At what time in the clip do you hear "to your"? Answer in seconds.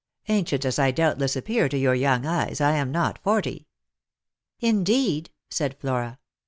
1.69-1.93